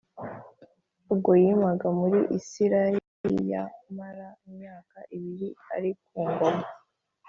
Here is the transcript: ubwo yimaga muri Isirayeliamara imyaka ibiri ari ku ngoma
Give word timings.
ubwo 1.13 1.31
yimaga 1.41 1.87
muri 1.99 2.19
Isirayeliamara 2.37 4.27
imyaka 4.47 4.97
ibiri 5.17 5.47
ari 5.75 5.91
ku 6.03 6.19
ngoma 6.29 6.67